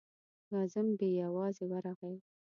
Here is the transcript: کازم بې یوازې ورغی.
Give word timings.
کازم 0.51 0.87
بې 0.97 1.07
یوازې 1.21 1.65
ورغی. 1.71 2.13